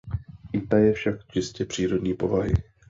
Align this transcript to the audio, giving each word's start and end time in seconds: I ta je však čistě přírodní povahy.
I 0.53 0.61
ta 0.67 0.77
je 0.79 0.93
však 0.93 1.27
čistě 1.27 1.65
přírodní 1.65 2.13
povahy. 2.13 2.53